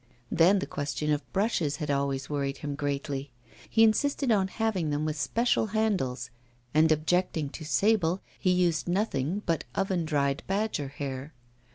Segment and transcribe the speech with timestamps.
[0.31, 3.29] Then the question of brushes had always worried him greatly;
[3.69, 6.31] he insisted on having them with special handles;
[6.73, 11.33] and objecting to sable, he used nothing but oven dried badger hair.